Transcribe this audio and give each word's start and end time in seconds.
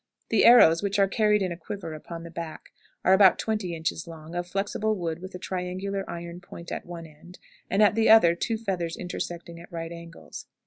The 0.29 0.45
arrows, 0.45 0.81
which 0.81 0.97
are 0.97 1.07
carried 1.07 1.43
in 1.43 1.51
a 1.51 1.55
quiver 1.57 1.93
upon 1.93 2.23
the 2.23 2.31
back, 2.31 2.69
are 3.05 3.13
about 3.13 3.37
twenty 3.37 3.75
inches 3.75 4.07
long, 4.07 4.33
of 4.33 4.47
flexible 4.47 4.95
wood, 4.95 5.19
with 5.21 5.35
a 5.35 5.37
triangular 5.37 6.03
iron 6.09 6.39
point 6.41 6.71
at 6.71 6.87
one 6.87 7.05
end, 7.05 7.37
and 7.69 7.83
at 7.83 7.93
the 7.93 8.09
other 8.09 8.33
two 8.33 8.57
feathers 8.57 8.97
intersecting 8.97 9.59
at 9.59 9.71
right 9.71 9.91
angles. 9.91 10.47